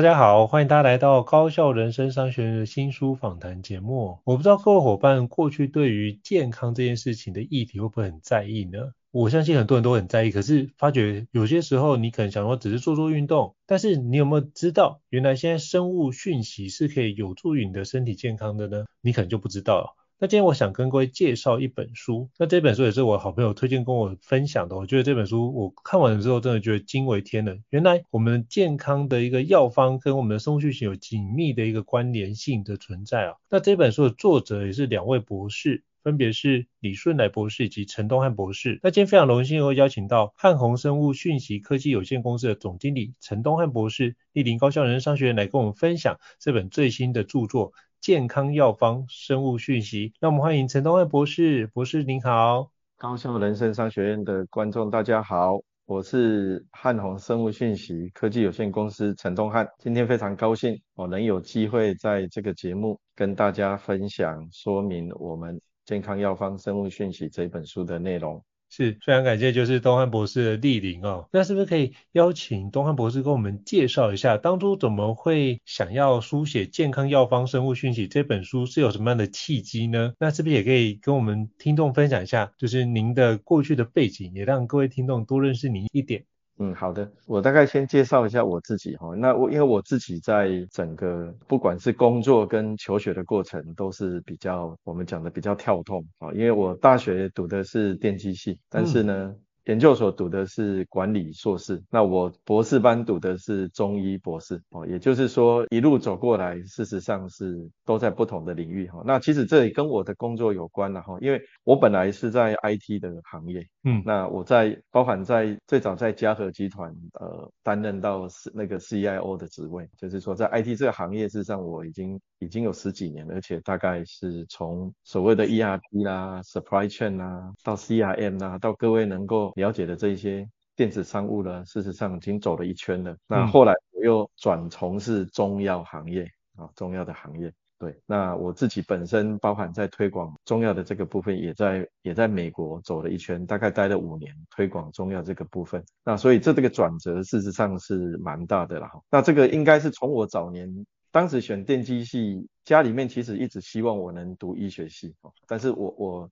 [0.00, 4.18] 大家好，欢迎大家来到高效人生商学院的新书访谈节目。
[4.24, 8.92] 我不知道各位伙伴过去对于健康这件事情的议题会不会很在意呢？
[9.10, 18.86] 我相信很多人都很在意，可是发觉有些时候你可能想说只是做做运动，但是你有没有知道，原来现在生物讯息是可以有助于你的身体健康的呢？
[19.02, 19.99] 你可能就不知道了。
[20.22, 24.76] 那今天我想跟各位介绍一本书，那这本书也是我好朋友推荐跟我分享的。
[24.76, 27.64] 我觉得这本书我看完了之后，真的觉得惊为天人。
[27.70, 33.36] 原来我们健康的一个药方跟我们的生物讯息有紧密的一个关联性的存在啊。
[33.48, 38.78] 那这本书的作者也是两位博士，分别是李顺来博士以及陈东汉博士。
[38.82, 47.72] 那今天非常荣幸会邀请到汉宏生物讯息科技有限公司的总经理陈东汉博士，莅临高校人商学院来跟我们分享这本最新的著作。
[48.00, 51.66] 健康药方生物讯息，那我们欢迎陈东汉博士。
[51.66, 59.68] 博士您好，高效人生商学院的观众大家好，我是汉宏生物讯息科技有限公司陈东汉。
[59.78, 68.42] 今天非常高兴，我能有机会在这个节目跟大家分享说明我们健康药方生物讯息这本书的内容。
[68.72, 71.28] 是，非常感谢，就是东汉博士的莅临哦。
[71.32, 80.12] 那是不是可以邀请东汉博士跟我们介绍一下，当初怎么会想要书写《健康药方生物讯息》这本书是有什么样的契机呢？
[80.20, 86.24] 那是不是也可以跟我们听众分享一下，就是您的过去的背景，也让各位听众多认识您一点。
[86.60, 89.14] 嗯，好的，我大概先介绍一下我自己哈。
[89.16, 96.30] 那我因为我自己在整个不管是工作跟求学的过程，都是比较我们讲的比较跳动啊。
[96.32, 99.14] 因为我大学读的是电机系，但是呢。
[99.28, 109.02] 嗯研究所读的是管理硕士，那我博士班读的是中医博士哦，也就是说一路走过来，事实上是都在不同的领域哈。
[109.04, 129.49] 那其实这也跟我的工作有关了哈，因为我本来是在 IT 的行业，嗯，那我在包含在最早在嘉禾集团呃担任到是那个 CIO 的职位，就是说在 IT 这个行业，事实上我已经已经有十几年了，而且大概是从所谓的 ERP 啦、Supply Chain 啦到 CRM 啦，到各位能够。
[129.56, 133.16] 了解的这一些电子商务呢，事实上已经走了一圈了。
[133.26, 136.26] 那后来我又转从事中药行业
[136.56, 137.52] 啊，中药的行业。
[137.78, 145.82] 对，那我自己本身包含在推广中药的这个部分，也在也在美国走了一圈，大概待了五年，推广中药这个部分。
[146.04, 149.00] 那所以这这个转折事实上是蛮大的了哈。
[149.10, 150.68] 那这个应该是从我早年
[151.10, 155.14] 当时选电机系，家里面其实一直希望我能读医学系，
[155.46, 156.30] 但是我我。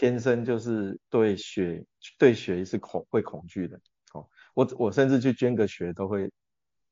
[0.00, 1.84] 天生就是对血
[2.18, 3.76] 对血是恐会恐惧的，
[4.14, 6.30] 哦，我我甚至去捐个血都会，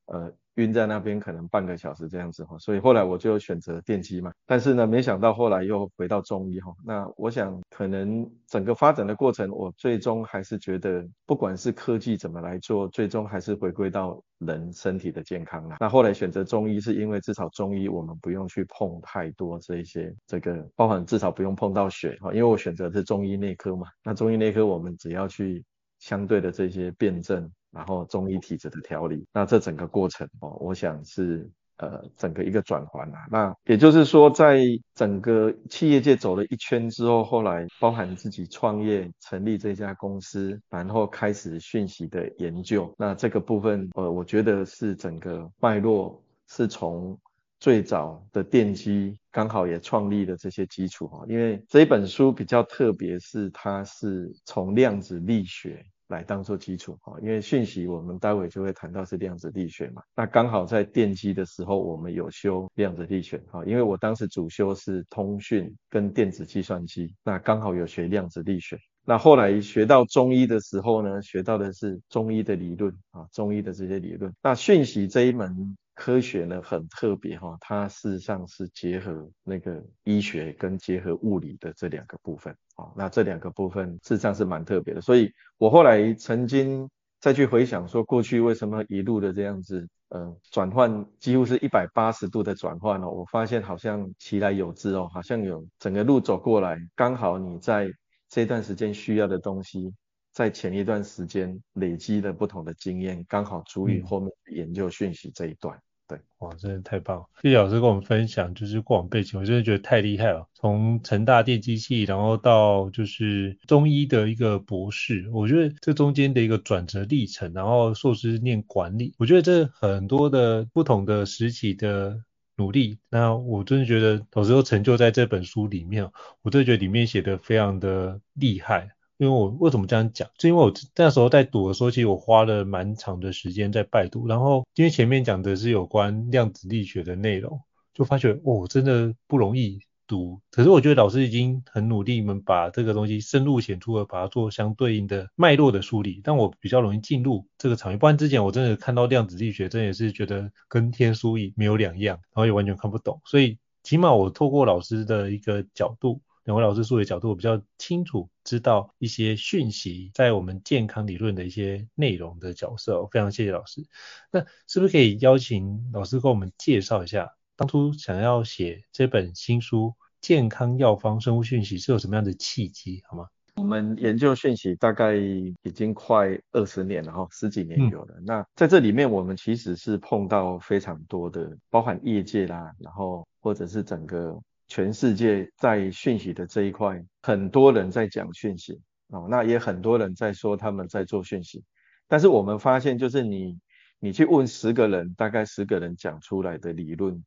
[0.09, 0.31] 呃。
[0.55, 4.29] 晕在那边可能半个小时这样子哈，所以后来我就选择电机嘛。
[4.45, 6.75] 但是呢，没想到后来又回到中医哈。
[6.83, 15.77] 那我想可能整个发展的过程，我最终还是觉得，不管是科技怎么来做，最终还是回归到人身体的健康啦。
[15.79, 23.87] 那后来选择中医，是因为至少中医我们不用去碰太多这一些这个，包含至少不用碰到血哈，因为我选择是中医内科嘛。
[24.03, 25.63] 那中医内科我们只要去
[25.99, 27.49] 相对的这些辨证。
[27.71, 33.27] 然后中医体质的调理，那这整个过程哦，我想是呃整个一个转换啊。
[33.29, 34.59] 那也就是说，在
[34.95, 42.93] 整个企业界走了一圈之后，后来包含自己创业成立这家公司，然后开始讯息的研究。
[42.97, 47.17] 那这个部分呃，我觉得是整个脉络是从
[47.59, 75.77] 最早的奠基刚好也创立了这些基础哈，因为这一本书比较特别，是它是从量子力学来当做基础哈，因为讯息我们待会就会谈到是量子力学嘛，那刚好在电机的时候我们有修量子力学哈，因为我当时主修是通讯跟电子计算机，那刚好有学量子力学，那后来学到中医的时候呢，学到的是中医的理论啊，中医的这些理论，那讯息这一门。
[75.95, 82.91] 科学呢很特别哈，它事实上是结合那个医学跟结合物理的这两个部分啊。
[82.95, 86.89] 那这两个部分事实上是蛮特别的，所以我后来曾经
[87.19, 97.91] 再去回想说，过去为什么一路的这样子，呃，转换几乎是一百八十度的转换哦，我发现好像其来有之哦，好像有整个路走过来，刚好你在
[98.29, 99.93] 这段时间需要的东西。
[100.31, 105.75] 在前一段时间累积的不同的经验，刚好足以后面研究讯息这一段。
[105.75, 107.25] 嗯、对，哇，真的太棒了！
[107.43, 110.47] 谢谢老师跟我们分享，就是过往背景，我真的觉得太厉害了。
[110.55, 122.19] 从成大电机系，然后到就是中医的一个博士，我觉得这中间的一个转折历程，然后硕士念管理，我觉得这很多的不同的时期的
[122.57, 126.09] 努力，那我真的觉得有时候成就在这本书里面，
[126.41, 128.89] 我真的觉得里面写的非常的厉害。
[129.19, 130.29] 因为我为什么这样讲？
[130.39, 134.25] 是因为我那时候在读的时候，其实我花了蛮长的时间在拜读。
[134.29, 137.59] 然后因为前面讲的是有关量子力学的内容，
[137.93, 140.39] 就发觉哦，真的不容易读。
[140.51, 147.97] 可是我觉得老师已经很努力，你们把这个东西深入浅出的把它做相对应的脉络的梳理，但我比较容易进入这个场域。
[147.97, 153.19] 不然之前我真的看到量子力学，真的也是觉得跟天书一没有两样，然后也完全看不懂。
[153.25, 156.21] 所以起码我透过老师的一个角度。
[156.45, 163.85] 两位老师说的角度，我比较清楚知道一些讯息在我们健康理论的一些内容的角色，非常谢谢老师。
[164.31, 169.87] 那是不是可以邀请老师跟我们介绍一下，当初想要写这本新书
[170.21, 173.27] 《健康药方生物讯息》是有什么样的契机，好吗？
[173.57, 178.15] 我们研究讯息大概已经快二十年了哈，十几年有了。
[178.17, 184.39] 嗯、那在这里面，我们其实是碰到非常多的，包含业界啦，然后或者是整个。
[184.69, 191.63] 全世界在讯息的这一块，很多人在讲讯息哦，那也很多人在说他们在做讯息，
[192.07, 193.59] 但是我们发现，就是你
[193.99, 197.25] 你去问十个人，大概十个人讲出来的理论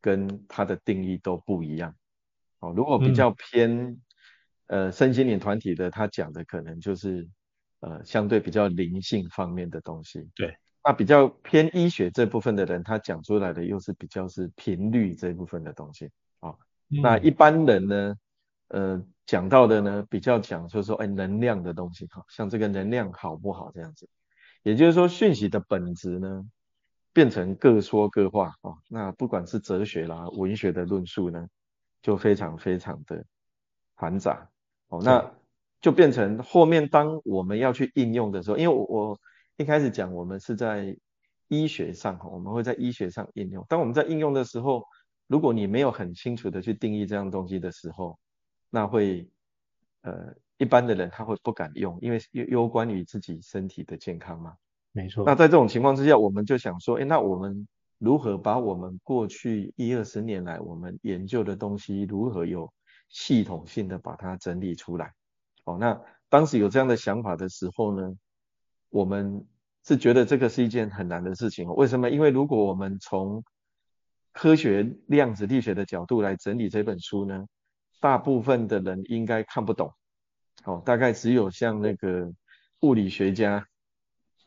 [0.00, 1.94] 跟他的定义都不一样
[2.60, 2.72] 哦。
[2.74, 3.88] 如果比较偏、
[4.68, 7.28] 嗯、呃身心灵团体的，他讲的可能就是
[7.80, 10.26] 呃相对比较灵性方面的东西。
[10.34, 16.08] 对，那比较偏医学这部分的人，他讲出来的又是比较是频率这部分的东西。
[17.00, 18.16] 那一般人呢，
[18.68, 24.06] 呃，讲到的呢，比较讲就是说，哎，能量的东西，哈，像这个能量好不好这样子，
[24.62, 26.44] 也就是说，讯息的本质呢，
[27.14, 31.46] 变成各说各话，哦，那不管是哲学啦、文学的论述呢，
[32.02, 33.24] 就非常非常的
[33.96, 34.50] 繁杂，
[34.88, 35.32] 哦，那
[35.80, 39.20] 就变成后面当我们要去应用的时候，因为我我
[39.56, 40.94] 一开始讲我们是在
[41.48, 44.84] 医学上哈，我们会在医学上应用，当我们在应用的时候。
[45.32, 48.18] 如果你没有很清楚的去定义这样东西的时候，
[48.68, 49.26] 那会
[50.02, 54.54] 呃一般的人他会不敢用，因为攸攸关于自己身体的健康嘛。
[54.92, 55.24] 没错。
[55.24, 62.70] 那在这种情况之下，我们就想说，哎，那我们如何把我们过去一二十年来我们研究的东西，如何有
[63.08, 65.14] 系统性的把它整理出来？
[65.64, 65.98] 哦，那
[66.28, 68.12] 当时有这样的想法的时候呢，
[68.90, 69.46] 我们
[69.86, 71.66] 是觉得这个是一件很难的事情。
[71.74, 72.10] 为什么？
[72.10, 73.42] 因为如果我们从
[74.32, 77.46] 科学量子力学的角度来整理这本书呢，
[78.00, 79.92] 大部分的人应该看不懂，
[80.64, 82.32] 哦，大概只有像那个
[82.80, 83.66] 物理学家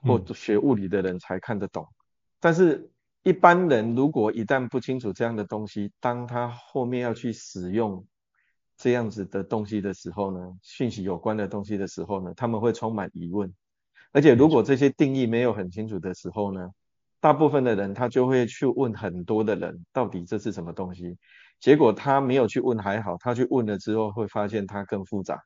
[0.01, 1.84] 或学物理的人才看得懂。
[1.84, 1.96] 嗯、
[2.39, 2.92] 但是，
[3.24, 8.06] 一般人如果一旦不清楚这样的东西，当他后面要去使用
[8.77, 13.54] 这样子的东西的时候呢，讯息有关的东西的时候呢，他们会充满疑问。
[14.12, 16.70] 而且，如果这些定义没有很清楚的时候呢，
[17.19, 21.17] 大部分的人他就会去问很多的人，到底这是什么东西？
[21.60, 25.41] 结果他没有去问还好，他去问了之后会发现它更复杂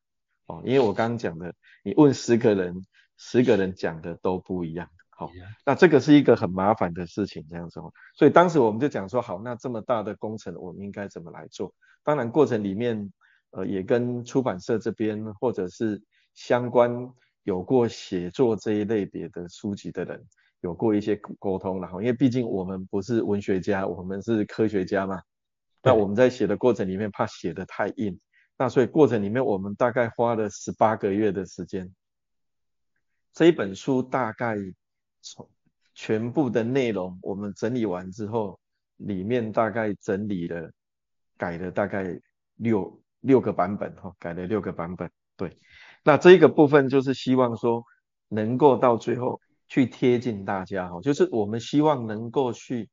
[0.48, 0.62] 哦。
[0.66, 2.84] 因为我刚刚讲的，你问十个人，
[3.16, 4.90] 十个人讲的都不一样。
[5.12, 5.30] 好、哦，
[5.66, 7.80] 那这个是一个很麻烦的事情，这样子。
[8.16, 11.74] 所以当时我们就讲说，好，那这么大的工程，我们应该怎么来做？
[12.04, 13.12] 当然过程里面，
[13.52, 16.02] 呃，也跟出版社这边或者是
[16.34, 17.10] 相关
[17.44, 20.26] 有过写作这一类别的书籍的人。
[20.62, 25.22] 有过一些沟通，然后因为毕竟我们不是文学家，我们是科学家嘛。
[25.82, 28.20] 那我们在写的过程里面，怕写得太硬，
[28.58, 31.90] 那所以过程里面我们大概花了十八个月的时间。
[33.32, 34.58] 这一本书大概
[35.22, 35.50] 从
[35.94, 38.60] 全部的内容我们整理完之后，
[38.98, 40.70] 里面大概整理了
[41.38, 42.20] 改了大概
[42.56, 45.10] 六六个版本哈，改了六个版本。
[45.38, 45.58] 对，
[46.04, 47.82] 那这一个部分就是希望说
[48.28, 52.90] 能够到最后去贴近大家哈，就是我们希望能够去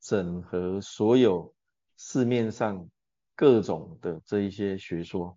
[0.00, 1.52] 整合所有
[1.98, 2.88] 市面上
[3.34, 5.36] 各种的这一些学说。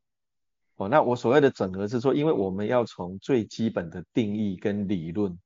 [0.75, 5.39] 哦，那我所谓的整合是说，因为我们要从最基本的定义跟理论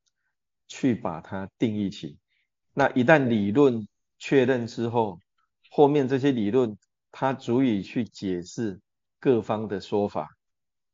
[0.68, 2.18] 去把它定义起。
[2.74, 5.20] 那一旦理论确认之后，
[5.70, 6.78] 后面这些理论
[7.12, 8.80] 它足以去解释
[9.20, 10.36] 各方的说法。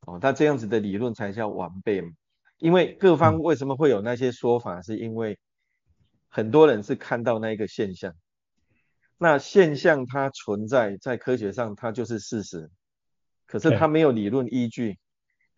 [0.02, 2.12] 哦，那这样子的理论才叫完备嘛。
[2.58, 5.38] 因为各方为什么会有那些说法，是因为
[6.30, 8.14] 很多人是看到那个现象。
[9.18, 12.70] 那现象它存在在科学上，它就是事实。
[13.46, 14.98] 可是它没有理论依据，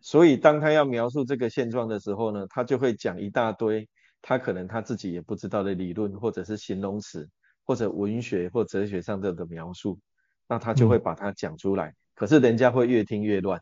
[0.00, 3.88] 所以当他要描述这个现状的时候呢，他就会讲一大堆
[4.20, 7.28] 他可能他自己也不知道的理论，或者是形容词，
[7.64, 9.98] 或者文学或哲学上的的描述，
[10.46, 11.94] 那他就会把它讲出来。
[12.14, 13.60] 可是人家会越听越乱。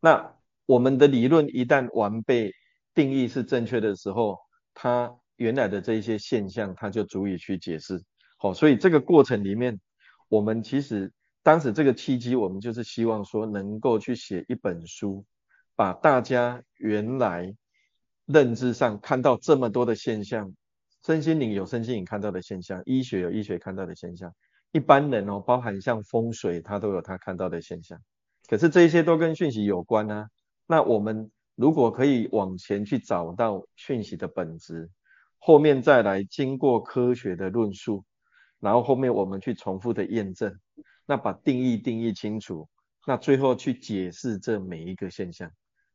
[0.00, 2.52] 那我们的理论一旦完备，
[2.96, 4.36] 定义是正确的时候，
[4.74, 8.02] 它原来的这一些现象，它就足以去解释。
[8.38, 9.78] 好，所以这个过程里面，
[10.28, 11.12] 我们其实。
[11.42, 15.24] 当时这个契机，我们就是希望说能够去写一本书，
[15.76, 17.54] 把大家原来
[18.24, 20.52] 认知上看到这么多的现象，
[21.04, 24.34] 身心灵有身心灵看到的现象，医学有医学看到的现象，
[24.72, 27.96] 一般人哦，包含像风水，他都有他看到的现象。
[28.48, 30.28] 可是这些都跟讯息有关啊。
[30.66, 34.88] 那我们如果可以往前去找到讯息的本质，
[35.38, 38.04] 后面再来经过科学的论述，
[38.60, 40.54] 然后后面我们去重复的验证。
[41.06, 42.68] 那把定义定义清楚，
[43.06, 45.50] 那最后去解释这每一个现象，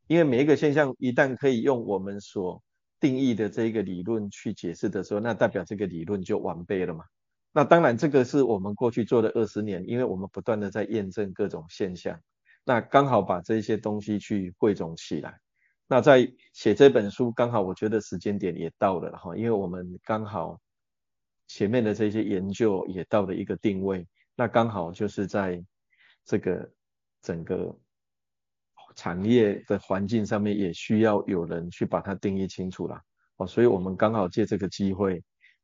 [0.08, 2.64] 因为每一个现象一旦可以用我们所
[3.00, 7.04] 定义的这一个理论去解释的时候，那代表这个理论就完备了嘛。
[7.52, 12.18] 那当然这个是我们过去做了二十年，因为我们不断的在验证各种现象，
[12.64, 15.38] 那刚好把这些东西去汇总起来。
[15.92, 20.58] 那在写这本书，刚好我觉得时间点也到了哈，因为我们刚好
[21.48, 24.08] 前面的这些研究也到了一个定位。
[24.34, 25.62] 那刚好就是在
[26.24, 26.72] 这个
[27.22, 27.78] 整个
[28.96, 32.98] 产业的环境上面，也需要有人去把它定义清楚了
[33.36, 35.22] 哦，所以我们刚好借这个机会，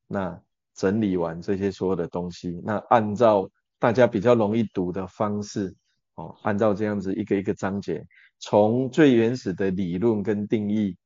[0.08, 0.38] 那
[0.74, 5.74] 整理完这些所有的东西，那按照大家比较容易读的方式
[6.18, 8.06] 哦，按照这样子一个一个章节，
[8.40, 10.98] 从最原始的理论跟定义，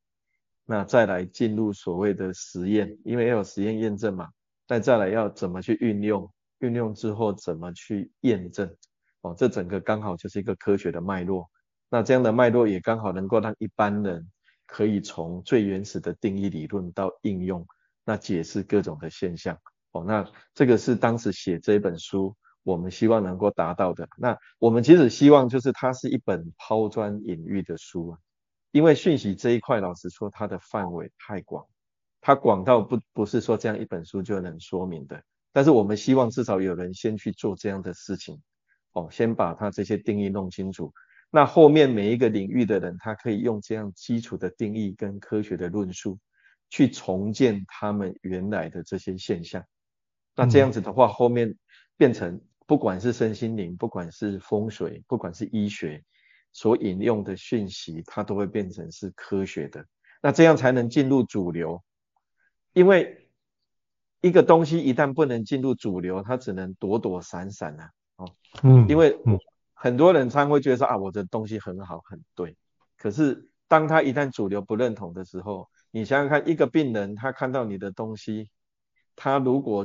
[0.65, 4.29] 那再来进入所谓的实验，因为要有实验验证嘛，
[4.69, 6.31] 那再来要怎么去运用。
[6.59, 8.73] 运用之后怎么去验证？
[9.21, 11.49] 哦，这整个刚好就是一个科学的脉络。
[11.89, 14.25] 那这样的脉络也刚好能够让一般人
[14.65, 17.67] 可以从最原始的定义理论到应用，
[18.05, 19.57] 那解释各种的现象。
[19.91, 24.07] 哦，那这个是当时写这一本书我们希望能够达到的。
[24.17, 28.17] 那我们其实希望就是它是一本抛砖引玉的书啊，
[28.71, 31.65] 因为讯息这一块，老实说它的范围太广，
[32.21, 35.23] 它广到不不是说这样一本书就能说明的。
[35.53, 38.41] 但是我们希望至少有人先去做这样的事情，
[38.93, 40.93] 哦，先把它这些定义弄清楚。
[41.29, 46.19] 那后面每一个领域的人，他可以用这样基础的定义跟科学的论述，
[46.69, 49.63] 去重建他们原来的这些现象。
[50.35, 51.57] 那这样子的话，后面
[51.97, 52.41] 变成
[52.71, 56.01] 不管是身心灵，不管是风水，不管是医学，
[56.53, 59.85] 所引用的讯息，它都会变成是科学的。
[60.21, 61.83] 那这样才能进入主流，
[62.71, 63.27] 因为。
[64.21, 69.17] 一个东西一旦不能进入主流，它只能躲躲闪闪啊，哦，嗯，因为
[69.73, 72.55] 很多人常会觉得说啊，我的东西很好很对，
[72.99, 78.47] 可是当他一旦主流不认同的时候，你想想看，一个病人他看到你的东西，
[79.15, 79.83] 他如果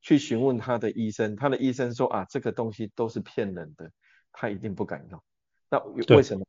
[0.00, 3.90] 去去询问他的医生，他的医生说啊，这个东西都是骗人的，
[4.32, 5.22] 他一定不敢用。
[5.68, 5.78] 那
[6.14, 6.44] 为什么？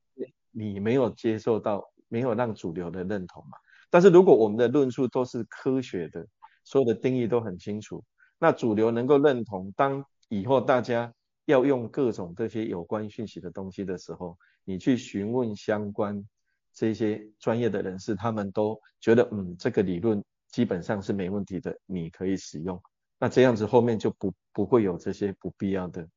[0.51, 3.58] 你没有接受到，没有让主流的认同嘛？
[3.89, 6.27] 但是如果我们的论述都是科学的。
[6.63, 8.03] 所有的定义都很清楚，
[8.38, 9.74] 那主流能够认同。
[9.75, 11.12] 当以后大家
[11.46, 16.24] 要用各种这些有关讯息的东西的时候，你去询问相关
[16.72, 22.79] 这些专业的人士，他们都觉得嗯，这个理论基本上是没问题的，你可以使用。
[23.21, 26.07] 那这样子后面就不不会有这些不必要的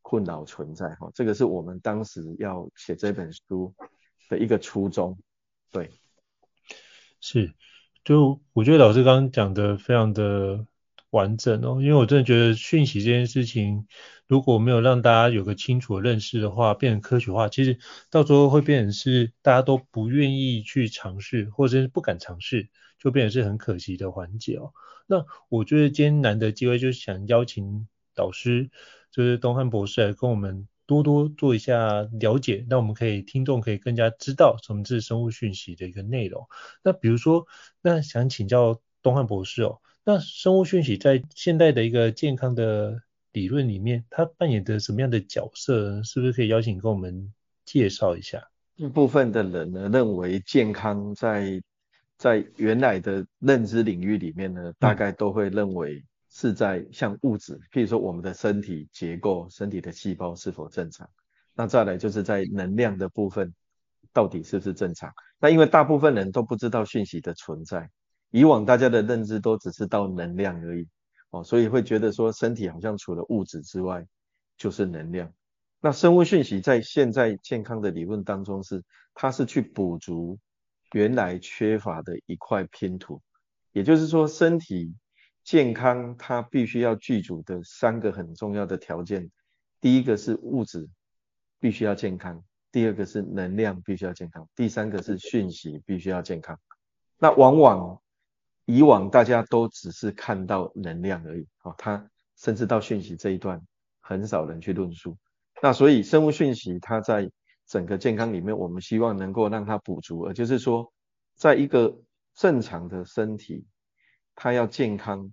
[0.00, 1.10] 困扰存在哈。
[1.14, 3.74] 这个是我们当时要写这本书
[4.30, 5.18] 的一个初衷，
[5.70, 5.90] 对，
[7.20, 7.52] 是。
[8.02, 10.66] 就我觉得老师刚刚讲的非常的
[11.10, 13.86] 完整哦，因为我真的觉得讯息这件事情，
[14.26, 17.78] 如果没有让大家有个清楚的认识的话，变成科学化，其实
[18.10, 24.72] 到最后会变成是大家都不愿意去尝试，或者是不敢尝试，就变成是很可惜的环节哦。
[25.06, 28.70] 那我觉得今天难得机会，就是想邀请导师，
[29.10, 36.46] 就是东汉博士来跟我们多多做一下了解，那我们可以听众可以更加知道什么是生物讯息的一个内容。
[36.82, 37.46] 那比如说，
[37.82, 39.80] 那想请教东汉博士哦。
[40.06, 43.02] 那生物讯息在现代的一个健康的
[43.34, 46.00] 理论里面，它扮演的什么样的角色？
[46.04, 47.32] 是不是可以邀请跟我们
[47.64, 48.40] 介绍一下？
[48.76, 51.60] 一部分的人呢，认为健康在
[52.16, 61.10] 在原来的认知领域里面呢，大概都会认为是在像物质，譬如说我们的身体结构、身体的细胞是否正常。
[61.54, 63.52] 那再来就是在能量的部分，
[64.12, 65.12] 到底是不是正常？
[65.40, 67.90] 那因为大部分人都不知道讯息的存在。
[68.30, 70.88] 以往大家的认知都只是到能量而已，
[71.34, 74.06] 哦，所以会觉得说身体好像除了物质之外
[74.56, 75.32] 就是能量。
[75.80, 78.82] 那生物讯息在现在健康的理论当中是，
[79.14, 80.38] 它是去补足
[80.92, 83.20] 原来缺乏的一块拼图。
[83.72, 84.94] 也就是说，身体
[85.42, 89.28] 健康它必须要具足的三个很重要的条件：
[89.80, 90.88] 第一个是物质
[91.58, 96.56] 必须要健康，第二个是能量必须要健康，第三个是讯息必须要健康。
[97.18, 98.00] 那往往
[98.66, 103.60] 以往大家都只是看到能量而已，哦，它甚至到讯息这一段
[104.00, 105.16] 很少人去论述。
[105.62, 107.30] 那所以生物讯息它在
[107.66, 110.92] 整个健康里面，我们希望能够让它补足，也就是说，
[111.34, 111.96] 在一个
[112.34, 113.66] 正常的身体，
[114.34, 115.32] 它要健康，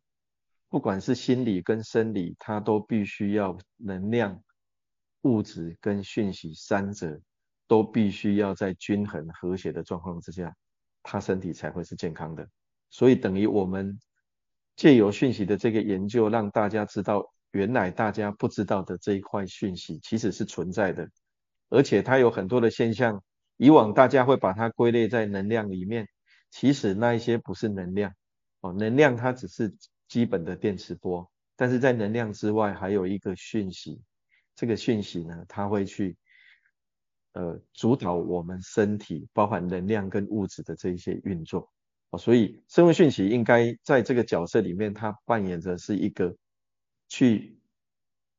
[0.69, 4.41] 不管是心理跟生理，它都必须要能量、
[5.23, 7.19] 物质跟讯息三者
[7.67, 10.55] 都必须要在均衡和谐的状况之下，
[11.03, 12.47] 它身体才会是健康的。
[12.91, 13.99] 所以等于我们
[14.75, 21.09] 借由讯息的这个研究，让大家知道原来大家不知道的这一块讯息其实是存在的，
[21.69, 23.23] 而且它有很多的现象，
[23.57, 26.07] 以往大家会把它归类在能量里面，
[26.49, 28.13] 其实那一些不是能量
[28.59, 29.73] 哦，能量它只是
[30.07, 34.01] 基本的电磁波，但是在能量之外还有一个讯息，
[34.55, 36.17] 这个讯息呢，它会去
[37.33, 41.71] 呃主导我们身体，包含能量跟物质的这一些运作。
[42.17, 46.35] 所以生物讯息应该在这个角色里面，它扮演着是一个
[47.07, 47.57] 去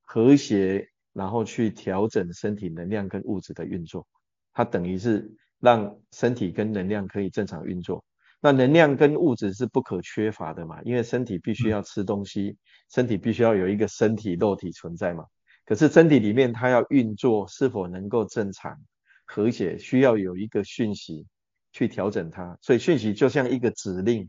[0.02, 4.06] 和谐，然后去调整身体能量跟物质的运作。
[4.52, 8.04] 它等于是让身体跟能量可以正常运作。
[8.40, 12.58] 那能量跟物质是不可缺乏的嘛，因为身体必须要吃东西，
[12.90, 15.24] 身体必须要有一个身体肉体存在嘛。
[15.64, 18.76] 可是身体里面它要运作是否能够正常
[19.24, 21.24] 和谐，需要有一个讯息。
[21.72, 24.28] 去调整它，所以讯息就像一个指令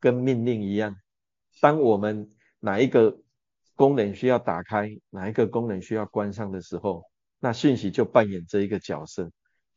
[0.00, 0.96] 跟命令一样。
[1.60, 3.20] 当我们哪一个
[3.76, 7.04] 功能需要打开，哪一个功能需要关上的时候，
[7.38, 9.30] 那讯息就扮演这一个角色，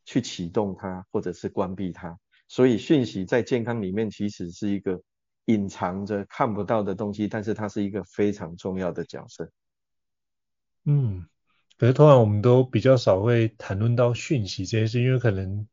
[0.04, 2.18] 去启动它或者是关闭它。
[2.48, 5.00] 所以讯息在健康里面其实是一个
[5.44, 9.48] 隐藏着看不到的东西，但是它是一个非常重要的角色。
[10.84, 11.24] 嗯，
[11.78, 15.68] 可是通常我们都比较少会谈论到讯息这件事，因为可能。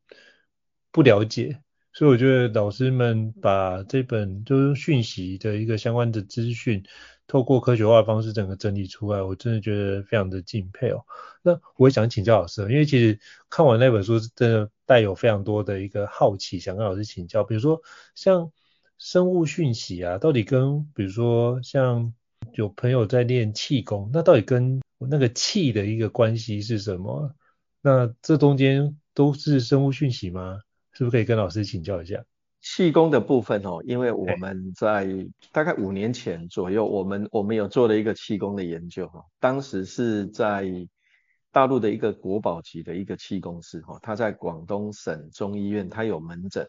[0.94, 1.60] 不了解，
[1.92, 6.84] 所以我觉得老师们把这本就是讯息的一个相关的资讯，
[7.26, 11.04] 透过科学化的方式整个整理出来，我真的觉得非常的敬佩哦。
[11.42, 13.18] 那我也想请教老师，因为其实
[13.50, 17.42] 看完那本书，真的带有非常多的一个好奇，想跟老师请教。
[17.42, 17.82] 比如说
[18.14, 18.52] 像
[18.96, 22.14] 生物讯息啊，到底跟比如说像
[22.52, 27.34] 有朋友在练气功，那到底跟那个气的一个关系是什么？
[27.82, 30.60] 那这中间都是生物讯息吗？
[30.94, 32.24] 是不是可以跟老师请教一下
[32.60, 33.82] 气功的部分哦？
[33.84, 35.06] 因为我们在
[35.52, 39.22] 大概五年前左右，我们我们有做了一个气功的研究哈。
[39.38, 40.64] 当时是在
[41.52, 46.66] 大陆的一个国宝级的一个气功师哈，他在广东省中医院，他有门诊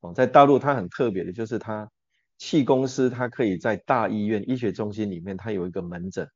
[0.00, 0.12] 哦。
[0.12, 1.90] 在大陆他很特别的就是他
[2.36, 6.28] 气功师他可以在大医院医学中心里面他有一个门诊。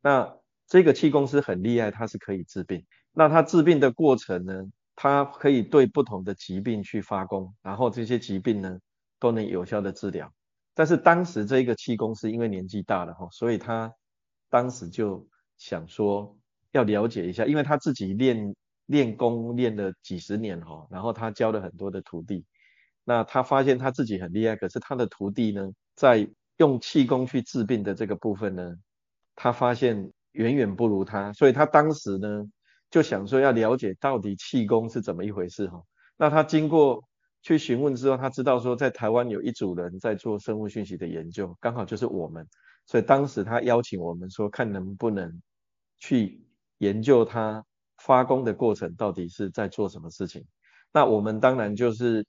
[0.00, 0.32] 那
[0.68, 2.84] 这个气功师很厉害，他是可以治病。
[3.12, 4.62] 那他治病的过程呢？
[5.00, 8.76] 它可以对不同的疾病去发功，然后这些疾病呢
[9.20, 10.28] 都能有效的治疗。
[10.74, 13.92] 但是当时这个气功师因为年纪大了哈，所以他
[14.50, 15.24] 当时就
[15.56, 16.36] 想说
[16.72, 18.52] 要了解一下，因为他自己练
[18.86, 22.44] 练功练了几十年哈，然后他教了很多的徒弟，
[23.04, 28.74] 那他发现他自己很厉害，可是他的徒弟呢，在用气功去治病的这个部分呢，
[29.36, 32.44] 他发现远远不如他，所以他当时呢。
[32.90, 35.82] 就想说要了解到底气功是怎么一回事哈，
[36.16, 37.04] 那他经过
[37.42, 42.46] 去询问之后，他知道说在台湾有一组人在做生物讯息的研究，刚好就是我们，
[42.86, 45.40] 所以当时他邀请我们说，看能不能
[45.98, 46.42] 去
[46.78, 47.64] 研究他
[47.98, 50.44] 发功的过程到底是在做什么事情。
[50.92, 52.26] 那我们当然就是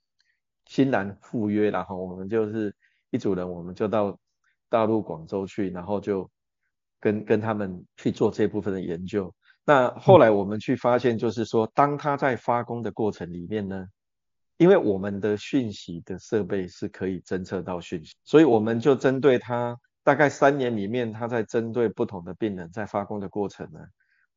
[0.66, 2.74] 欣然赴约，然后我们就是
[3.10, 4.16] 一组人，我们就到
[4.68, 6.30] 大陆广州去，然后就
[7.00, 9.34] 跟跟他们去做这部分的研究。
[9.64, 13.86] 那后来我们去发现，就是说，当他在发功的过程里面呢，
[14.56, 19.78] 因为我们的讯息的设备是可以侦测到讯息，所以我们就针对他。
[20.02, 23.80] 大概三年里面，他在针对不同的病人在发功的过程呢，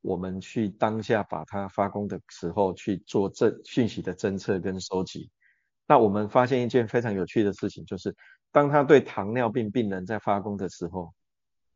[0.01, 5.31] 我们去当下把他发功的时候去做这讯息的侦测跟收集。
[5.87, 8.13] 那我们发现一件非常有趣的事情，就是
[8.51, 11.13] 当他对糖尿病病人在发功的时候，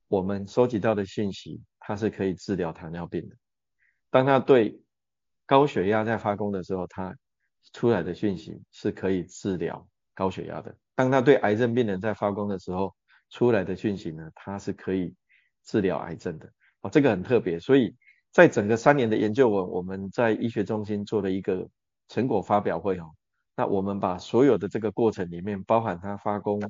[0.10, 3.36] 我们收集到的讯息，它是可以治疗糖尿病的；
[4.10, 4.80] 当它对
[5.46, 7.16] 高血压在发功的时候，它
[7.74, 12.96] 出来的讯息是可以治疗高血压的；当它对癌症病人在发功的时候，
[13.30, 15.14] 出来的讯息呢，它是可以
[15.66, 16.50] 治疗癌症的
[16.82, 17.60] 哦，这个很特别。
[17.60, 17.94] 所以
[18.32, 21.68] 在整个三年的研究文，我们在医学中心做了一个
[22.08, 23.12] 成果发表会哦。
[23.58, 26.62] 那我们把所有的这个过程里面，包含它发功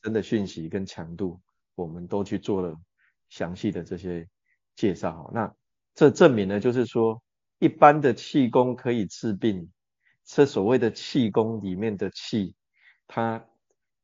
[0.00, 1.40] 真的讯息跟强度，
[1.74, 2.74] 我们都去做了
[3.28, 4.28] 详细的这些
[4.76, 5.30] 介绍。
[5.34, 5.54] 那
[5.94, 7.22] 这证明呢，就是说
[7.58, 9.70] 一般的气功可以治病，
[10.24, 12.54] 这所谓的气功里面的气，
[13.06, 13.44] 它。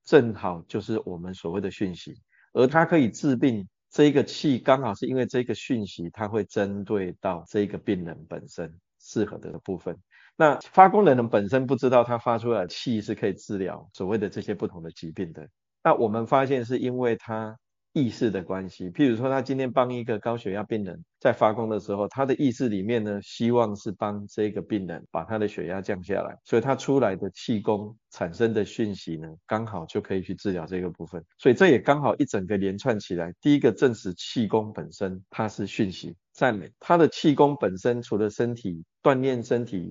[0.04, 2.14] 正好就是我们所谓的讯息，
[2.54, 9.98] 而它可以治病，这一个气刚好是因为这个讯息，它会针对到这个病人本身适合的部分。
[10.34, 15.46] 那发功的人本身不知道他发出来的气是可以治疗所谓的这些不同的疾病的。
[15.88, 17.56] 那我们发现是因为他。
[17.94, 39.90] 意识的关系，譬如说他今天帮一个高血压病人在发功的时候，他的意识里面呢，希望是帮这个病人把他的血压降下来，所以他出来的气功产生的讯息呢，刚好就可以去治疗这个部分，所以这也刚好一整个连串起来，第一个证实气功本身它是讯息，赞美他的气功本身除了身体锻炼身体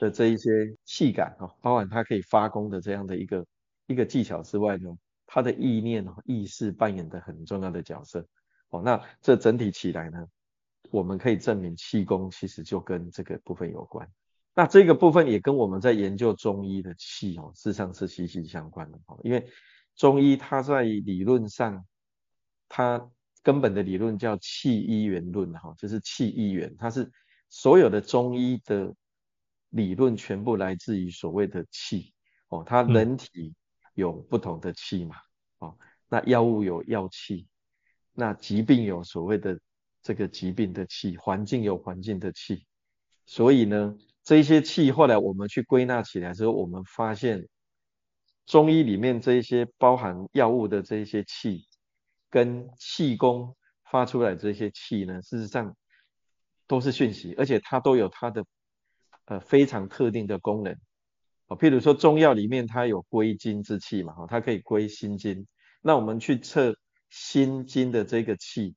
[0.00, 0.50] 的这一些
[0.84, 3.46] 气感啊，包含他可以发功的这样的一个
[3.86, 4.90] 一个技巧之外呢。
[5.26, 8.24] 他的意念、意识扮演的很重要的角色，
[8.70, 10.24] 哦，那这整体起来呢，
[10.90, 14.08] 我们可以证明气功其实就跟这个部分有关。
[14.54, 19.18] 那这个部分也跟我们在研究中医的气哦，事实上是息息相关的哦。
[19.24, 19.46] 因为
[19.96, 21.84] 中医它在理论上，
[22.68, 23.10] 它
[23.42, 27.10] 根本的理论叫气一元论哈，就是气一元，它是
[27.48, 28.94] 所有的中医的
[29.70, 32.14] 理论全部来自于所谓的气
[32.48, 33.54] 哦，它人体。
[33.96, 35.16] 有不同的气嘛，
[35.58, 37.48] 哦，那药物有药气，
[38.12, 39.58] 那疾病有所谓的
[40.02, 42.66] 这个疾病的气，环境有环境的气，
[43.24, 47.48] 所以呢，这些气后来我们去归纳起来之后，我们发现
[48.44, 51.66] 中医里面这一些包含药物的这些气，
[52.28, 53.56] 跟气功
[53.90, 55.74] 发出来这些气呢，事实上
[56.66, 58.44] 都是讯息，而且它都有它的
[59.24, 60.78] 呃非常特定的功能。
[61.48, 65.46] 哦，譬如说中药里面它有归经之气嘛，哈，它可以归心经。
[65.80, 66.76] 那我们去测
[67.10, 68.74] 心经的这个气，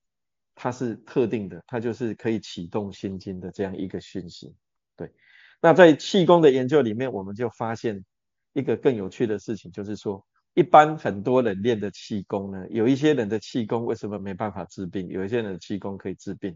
[0.54, 4.56] 它是特定的，它就是可以启动心经的这样一个讯息。
[4.96, 5.12] 对，
[5.60, 8.06] 那在气功的研究里面，我们就发现
[8.54, 15.08] 一个更有趣的事情，就是说，一般很多人练的气功呢，有一些人的气功为什么没办法治病？
[15.08, 16.56] 有一些人的气功可以治病。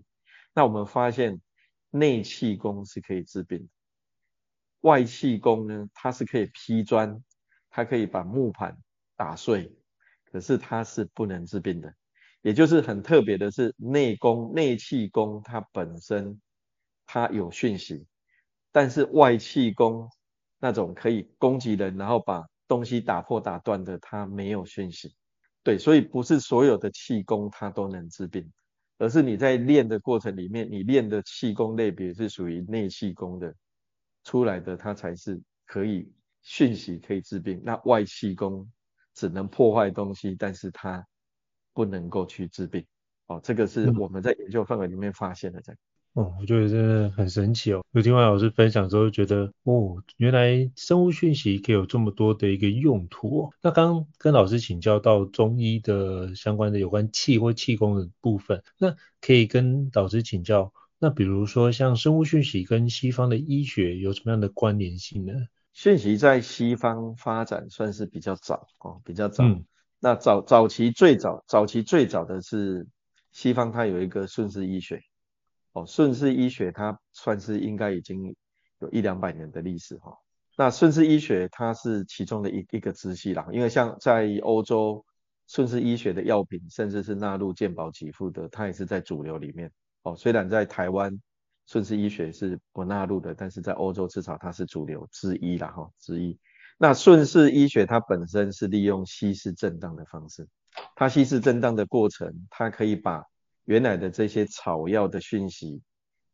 [0.54, 1.42] 那我们发现
[1.90, 3.66] 内气功是可以治病的。
[4.84, 7.22] 外气功呢，它是可以劈砖，
[7.70, 8.78] 它可以把木盘
[9.18, 9.70] 打碎，
[10.32, 11.94] 可是它是不能治病的。
[12.42, 16.42] 也就是很特别的是，内功、内气功它本身
[17.06, 18.06] 它有讯息，
[18.72, 20.10] 但是外气功
[20.60, 25.16] 那种可以攻击人，然后把东西打破、打断的，它没有讯息。
[25.64, 28.52] 对，所以不是所有的气功它都能治病，
[28.98, 33.56] 而是你在练的过程里面，你练的气功类别是属于内气功的。
[34.24, 38.70] 出来的它才是可以讯息可以治病，那外气功
[39.14, 41.06] 只能破坏东西，但是它
[41.74, 42.86] 不能够去治病。
[43.28, 45.62] 哦，这个是我们在研究范围里面发现的。
[45.62, 45.78] 这样、
[46.16, 46.24] 嗯。
[46.24, 47.84] 哦，我觉得真的很神奇哦。
[47.92, 53.50] 有听完老师分享之后，觉得哦，原来生物讯息可以有这么多的一个用途哦。
[53.62, 60.72] 那刚刚跟老师请教到中医的相关的有关气或气功的部分，那可以跟老师请教。
[61.04, 65.34] 那比如说，像生物讯息跟西方的医学有什么样的关联性呢？
[65.74, 69.44] 讯息在西方发展算是比较早哦，比较早。
[69.44, 69.66] 嗯、
[70.00, 72.88] 那早早期最早早期最早的是
[73.34, 75.02] 西方，它有一个顺势医学
[75.74, 78.34] 哦，顺势医学它算是应该已经
[78.80, 80.16] 有一两百年的历史哈、哦。
[80.56, 85.04] 那顺势医学它是其中的一一个支系啦，因为像在欧洲
[85.50, 89.70] 顺势医学的药品，甚至是纳入健保给付的，它也是在主流里面。
[90.04, 91.22] 哦，虽然在台湾
[91.66, 96.38] 顺势医学是不纳入的，但是在欧洲至少它是主流之一啦，哈，之一。
[96.78, 100.48] 那顺势医学它本身是利用稀释震荡的方式，
[100.96, 103.24] 它稀释震荡的过程，它可以把
[103.66, 105.82] 原来的这些草药的讯息，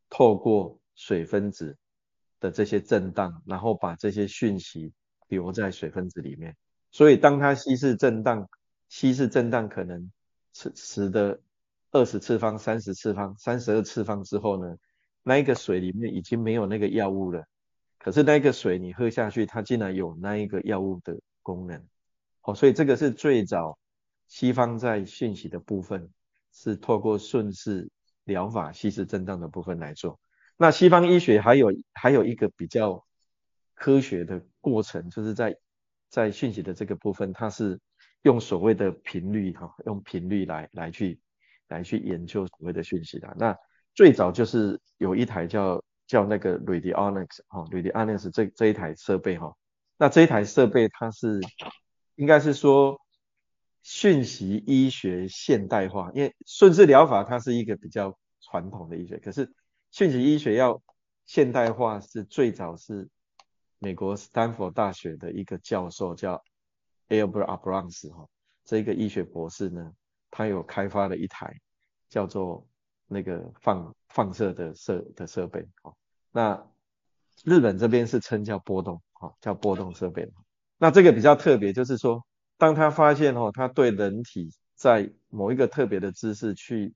[0.09, 1.77] 透过水分子
[2.39, 4.91] 的这些震荡，然后把这些讯息
[5.27, 6.55] 留在水分子里面。
[6.89, 8.49] 所以当它稀释震荡，
[8.87, 10.11] 稀释震荡可能
[10.53, 11.39] 十十的
[11.91, 14.75] 二十次方、三十次方、三十二次方之后呢，
[15.23, 17.43] 那一个水里面已经没有那个药物了。
[17.97, 21.85] 可是那个水你喝下去，它竟然有那一个药物的功能。
[22.43, 23.77] 哦，所以这个是最早
[24.27, 26.09] 西方在讯息的部分
[26.53, 27.89] 是透过顺势
[28.23, 30.19] 疗法稀释震荡的部分来做。
[30.55, 33.05] 那西方医学还有还有一个比较
[33.73, 35.57] 科学的过程，就是在
[36.09, 37.79] 在讯息的这个部分，它是
[38.21, 41.19] 用所谓的频率哈，用频率来来去
[41.69, 43.33] 来去研究所谓的讯息的。
[43.37, 43.57] 那
[43.95, 49.55] 最早就是有一台叫叫那个 Radionics 哈，Radionics 这这一台设备哈，
[49.97, 51.39] 那这一台设备它是
[52.15, 52.99] 应该是说
[53.81, 59.51] 讯息医学现代化，因为顺势疗法它是一个比较传统的医学，可是
[59.91, 60.81] 讯息医学要
[61.25, 63.07] 现代化是最早是。
[63.81, 66.43] 美国斯坦福大学的一个教授叫
[67.07, 68.27] Albert Abrams 哈，
[68.65, 69.93] 这个医学博士呢，
[70.31, 71.53] 他有开发了一台
[72.09, 72.67] 叫做
[73.07, 75.95] 那个放放射的设的设备哦。
[76.31, 76.67] 那
[77.43, 80.29] 日本这边是称叫波动哦，叫波动设备。
[80.77, 82.25] 那这个比较特别，就是说，
[82.57, 86.93] 当他发现哦，他对人体在某一个特别的姿势去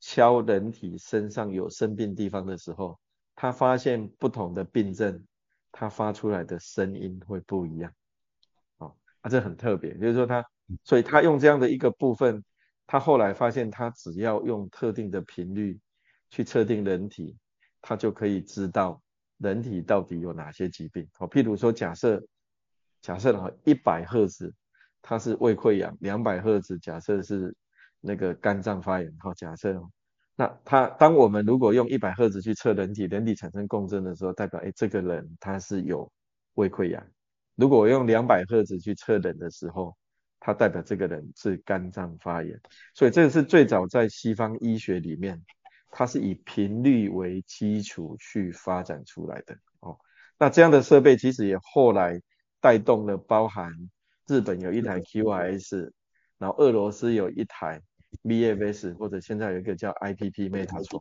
[0.00, 2.98] 敲人体身上有生病地方的时候，
[3.34, 5.24] 他发现不同的病症。
[5.78, 7.92] 它发出来的声音会不一样，
[8.78, 10.42] 哦，啊，这很特别，就是说他，
[10.84, 12.42] 所以他用这样的一个部分，
[12.86, 15.78] 他后来发现，他只要用特定的频率
[16.30, 17.36] 去测定人体，
[17.82, 19.02] 他就可以知道
[19.38, 21.08] 人体到底有哪些疾病。
[21.18, 22.22] 哦，譬如说假设，
[23.02, 24.54] 假设的话，一百赫兹
[25.02, 27.54] 它是胃溃疡，两百赫兹假设是
[28.00, 29.80] 那个肝脏发炎，好，假设。
[30.34, 36.10] 那他，当我们如果用一百赫兹去测人体，人体产生共振的时候，代表，哎，这个人他是有
[36.54, 37.02] 胃溃疡。
[37.54, 39.96] 如果我用两百赫兹去测人的时候，
[40.46, 42.60] 它代表这个人是肝脏发炎。
[42.94, 45.44] 所以这个是最早在西方医学里面，
[45.90, 49.56] 它是以频率为基础去发展出来的。
[49.80, 49.98] 哦，
[50.38, 52.22] 那这样的设备其实也后来
[52.60, 53.72] 带动了，包含
[54.28, 55.90] 日本有一台 QRS，
[56.38, 57.82] 然后俄罗斯有一台。
[58.22, 61.00] VFS 或者现在有一个叫 IPP Metatron，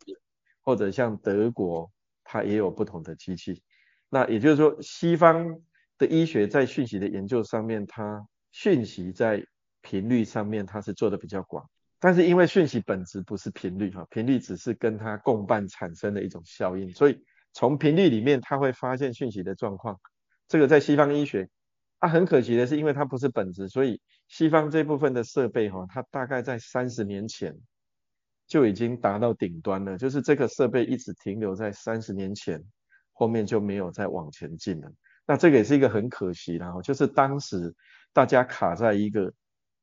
[0.61, 1.89] 或者像德国，
[2.23, 3.61] 它也有不同的机器。
[4.09, 5.61] 那也就是说，西方
[5.97, 9.45] 的医学在讯息的研究上面，它讯息在
[9.81, 11.69] 频率上面它是做的比较广。
[11.99, 17.19] 但是因为讯息本质不是频率哈，频率只是跟它共伴产生的一种效应，所以
[17.51, 19.99] 从频率里面它会发现讯息的状况。
[20.47, 21.49] 这个在西方医学。
[21.97, 27.57] 它、啊、很可惜的是，因为它不是本质，所以西方这部分的设备哈，它大概在三十年前
[28.45, 29.97] 就已经达到顶端了。
[29.97, 32.63] 就是这个设备一直停留在三十年前，
[33.13, 34.91] 后面就没有再往前进了。
[35.25, 37.73] 那这个也是一个很可惜的哈，就是当时
[38.15, 39.33] 大家卡在一个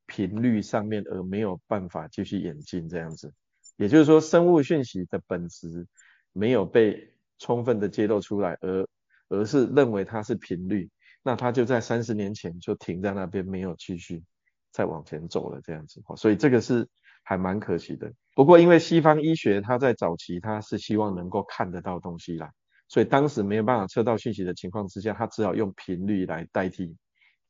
[0.06, 3.30] 频率上面，而没有办法继续演进这样子。
[3.76, 5.86] 也就是说，生物讯息的本质
[6.32, 8.88] 没有被充分的揭露出来，而
[9.28, 10.88] 而是认为它是频率。
[11.22, 14.24] 那它就在三十年前就停在那边，没有继续
[14.70, 16.88] 再往前走了，这样子，所以这个是
[17.22, 18.10] 还蛮可惜的。
[18.34, 22.50] 不过因为西方医学它在早期它是希望能够看得到东西啦，
[22.88, 26.96] 所以当时没有办法测到讯息的情况之下，它只好用频率来代替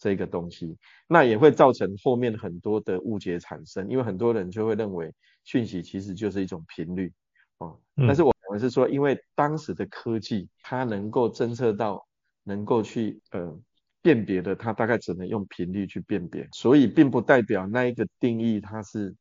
[0.03, 7.12] 这个东西，那也会造成后面很多的误解产生，因为很多人就会认为讯息其实就是一种频率，
[7.59, 12.05] 哦，但是我们是说，因为当时的科技它能够侦测到。
[12.45, 13.57] 能够去呃
[14.03, 19.15] 辨别的，它大概只能用频率去辨别，所以并不代表那一个定义它是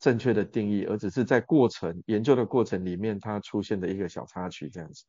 [0.00, 5.04] 正确的定义，而只是在过程研究的过程里面它出现的一个小插曲这样子。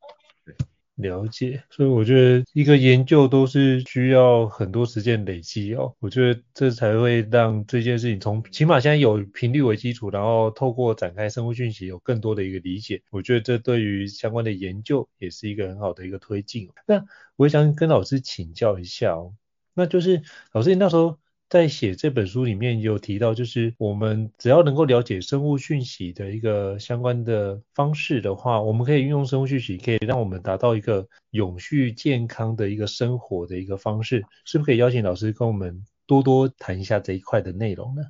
[0.45, 0.56] 对。
[0.97, 16.69] 了解，所以我觉得一个研究都是需要很多时间累积哦，我觉得这才会让这件事情从起码现在有频率为基础，然后透过展开生物讯息有更多的一个理解，我觉得这对于相关的研究也是一个很好的一个推进。
[16.86, 17.05] 那
[17.36, 19.33] 我也想跟老师请教一下哦，
[19.73, 21.17] 那就是老师你那时候。
[21.49, 34.25] 在写这本书里面有提到，就是我们只要能够了解生物讯息的一个相关的方式的话，我们可以运用生物讯息，可以让我们达到一个永续健康的一个生活的一个方式。
[34.43, 38.01] 是不是可以邀请老师跟我们多多谈一下这一块的内容呢？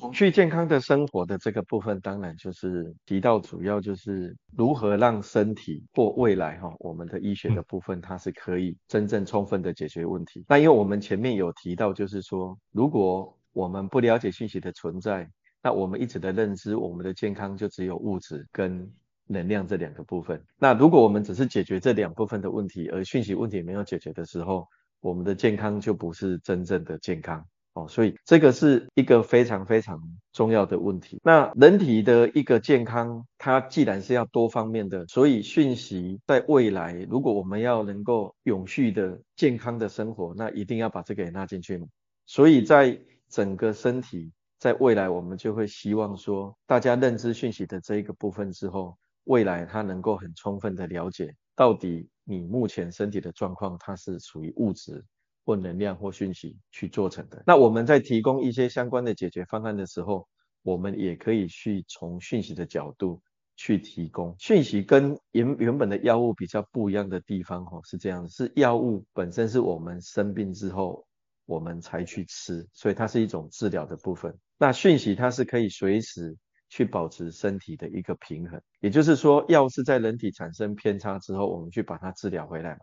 [0.00, 10.44] 永续健康的生活的这个部分，当然就是提到主要就是如何让身体或未来哈，我们的医学的部分，它是可以真正充分的解决问题。
[10.48, 15.28] 那因为我们前面有提到，就是说，如果我们不了解讯息的存在，
[15.62, 18.88] 那我们一直的认知，我们的健康就只有物质跟
[19.26, 20.40] 能量这两个部分。
[20.58, 24.64] 那如果我们只是解决这两部分的问题，而讯息问题没有解决的时候，
[25.00, 27.44] 我们的健康就不是真正的健康
[27.82, 27.86] 哦。
[27.88, 30.00] 所以这个是一个非常非常
[30.32, 31.20] 重要的问题。
[31.22, 41.86] 那人体的一个健康，它既然是要多方面的，所以讯息在未来，如果我们要能够永续的健康的生活，那一定要把这个也纳进去嘛。
[42.26, 48.96] 所以在整个身体，在未来我们就会希望说，大家认知讯息的这一个部分之后。
[49.24, 55.04] 未来它能够很充分的了解，到底你目前身体的状况，它是属于物质
[55.48, 57.42] 或能量或讯息去做成的。
[57.46, 60.28] 那我们在提供一些相关的解决方案的时候，
[60.62, 63.22] 我们也可以去从讯息的角度
[63.56, 64.36] 去提供。
[64.38, 71.02] 讯息跟原原本的药物比较不一样的地方，哦，是这样，是药物本身是我们生病之后
[71.46, 74.36] 我们才去吃，所以它是一种治疗的部分。
[74.58, 76.36] 那讯息它是可以随时。
[76.70, 82.80] 去保持身体的一个平衡，也就是说，药是在人体产生偏差之后，我们去把它治疗回来嘛。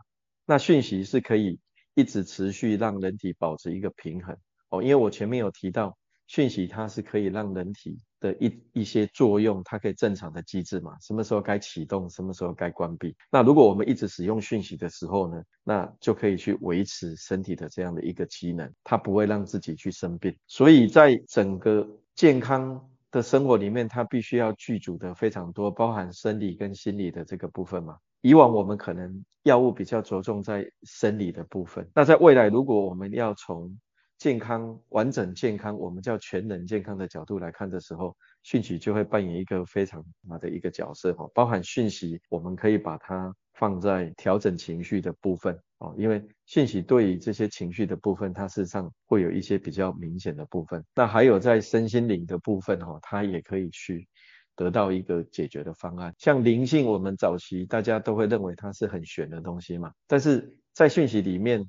[0.48, 1.60] 那讯息是可以
[1.96, 4.38] 一直持续让人体保持一个平衡
[4.70, 13.16] 哦，因为我前面有提到，讯息它是可以让人体的一一些作用，它可以正常的机制嘛，什么时候该启动，什么时候该关闭。
[13.32, 20.36] 那如果我们一直使用讯息的时候呢，那就可以去维持身体的这样的一个机能，它不会让自己去生病。
[20.48, 27.98] 所以在整个健康的生活里面，它必须要具足的非常多，包含生理跟心理的这个部分嘛。
[28.26, 33.78] 以往我们可能药物比较着重在生理的部分，那在未来，如果我们要从
[34.18, 41.30] 健康、完整健康，我们叫全能健康的角度来看的时候，讯息就会扮演一个非常大的一个角色哈。
[41.36, 45.56] 包含讯息，我们可以把它放在调整情绪的部分。
[45.78, 50.84] 哦，因为讯息对于这些情绪的部分，它事实上会有一些比较明显的部分。
[50.96, 54.08] 那还有在身心灵的部分，哈，它也可以去
[54.56, 56.14] 得到一个解决的方案。
[56.18, 61.66] 像灵性，我们早期大家都会认为它是很玄的东西嘛，但是在讯息里面。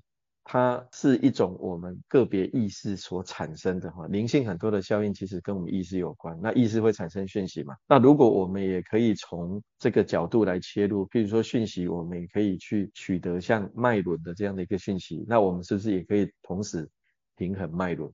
[0.48, 7.74] 它是一种我们个别意识所产生的哈，灵性很多的效应其实跟我们意识有关，那意识会产生讯息嘛？
[7.88, 16.88] 那如果我们也可以从这个角度来切入，譬如说讯息，我们也可以去取得像脉轮的这样的一个讯息，那我们是不是也可以同时
[17.34, 18.08] 平衡脉轮？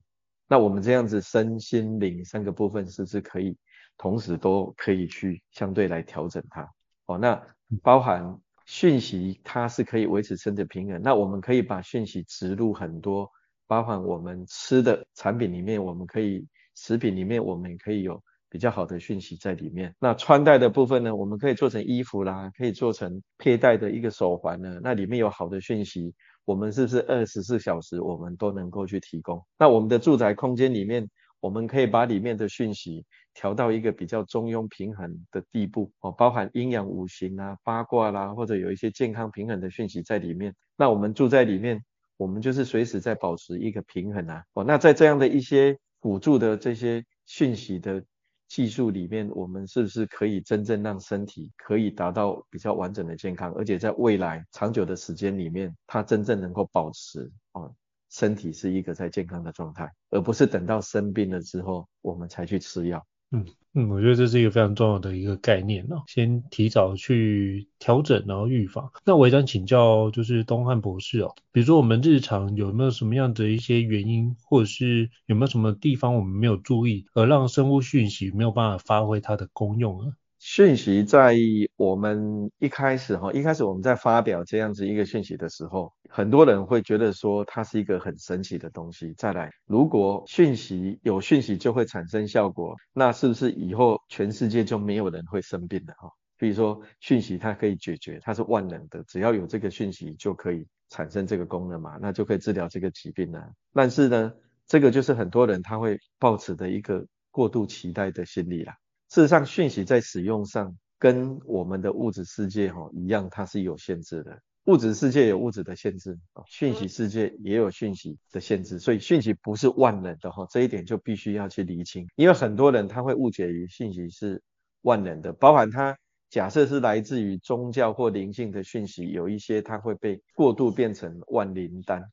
[0.47, 3.55] 那我们这样子身心灵三个部分是不是可以
[3.97, 6.69] 同时都可以去相对来调整它？
[7.05, 7.41] 哦，那
[7.81, 8.39] 包含。
[8.65, 13.29] 讯息它是可以维持身体平衡，那我们可以把讯息植入很多，
[13.67, 19.93] 包含我们吃的产品里面，我们可以食品里面，我们可以有比较好的讯息在里面。
[19.99, 29.45] 那穿戴的部分呢，我们可以做成衣服啦，可以做成佩戴的一个手环呢，那里面有好的讯息，我们是不是二十四小时我们都能够去提供？
[29.59, 31.09] 那我们的住宅空间里面。
[31.41, 40.53] 我们可以把里面的讯息调到一个比较中庸平衡的地步哦，包含阴阳五行啊、八卦啦，或者有一些健康平衡的讯息在里面。
[40.75, 41.83] 那我们住在里面，
[42.17, 44.43] 我们就是随时在保持一个平衡啊。
[44.53, 48.03] 哦，那在这样的一些辅助的这些讯息的
[48.47, 57.73] 技术里面，我们是不是可以真正让身体可以达到比较完整的健康，而且在未来长久的时间里面，它真正能够保持哦。
[58.09, 63.03] 身体是一个在健康的状态，而不是等到生病了之后我们才去吃药。
[63.33, 68.91] 嗯嗯，我觉得这是一个非常重要的一个概念哦，先提早去调整，然后预防。
[69.03, 80.13] 那我也想请教，就是东汉博士哦，比如说我们日常有没有什么样的一些原因，或者是有没有什么地方我们没有注意，而让生物讯息没有办法发挥它的功用呢？
[80.45, 81.37] 讯息在
[81.77, 89.13] 我们一开始哈，一开始我们在发表这样子一个讯息的时候，很多人会觉得说它是一个很神奇的东西。
[89.13, 96.09] 再来，如果讯息有讯息就会产生效果，那是不是以后全世界就没有人会生病了哈？
[96.37, 103.41] 比如说讯息它可以解决，它是万能的，只要有这个讯息就可以产生这个功能嘛，那就可以治疗这个疾病了。
[103.71, 104.33] 但是呢，
[104.67, 108.75] 这个就是很多人他会抱持的一个过度期待的心理啦。
[109.13, 114.41] 事实上，讯息在使用上跟我们的物质世界哈一样，它是有限制的。
[114.65, 122.07] 物质世界有物质的限制，讯息世界也有讯息的限制，所以讯息不是万能的哈，这一点就必须要去厘清。
[122.15, 124.41] 因为很多人他会误解于讯息是
[124.81, 125.95] 万能的，包含他
[126.31, 132.03] 假设是来自于宗教或灵性的讯息，有一些它会被过度变成万灵丹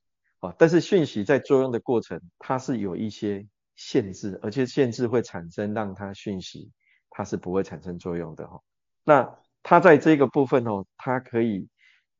[0.41, 0.55] 啊。
[0.59, 6.71] 但是讯息在作用的过程，它是有一些限制，而且限制会产生让它讯息
[7.11, 8.61] 它是不会产生作用的哈。
[9.05, 11.69] 那它在这个部分哦，它可以